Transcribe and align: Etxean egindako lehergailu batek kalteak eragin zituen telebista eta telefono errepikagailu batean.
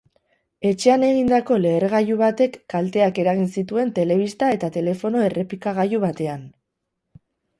Etxean 0.67 1.03
egindako 1.07 1.57
lehergailu 1.65 2.15
batek 2.21 2.55
kalteak 2.75 3.21
eragin 3.25 3.45
zituen 3.61 3.93
telebista 3.99 4.49
eta 4.55 4.69
telefono 4.79 5.23
errepikagailu 5.29 6.03
batean. 6.09 6.49